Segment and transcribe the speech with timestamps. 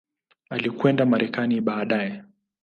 [0.49, 2.23] Alikwenda Marekani baadaye.